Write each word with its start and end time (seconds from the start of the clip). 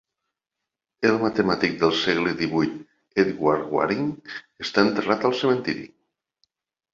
El 1.09 1.17
matemàtic 1.23 1.75
del 1.83 1.93
segle 2.03 2.33
XVIII 2.39 2.79
Edward 3.25 3.69
Waring 3.75 4.09
està 4.65 4.87
enterrat 4.87 5.29
al 5.31 5.37
cementiri. 5.43 5.87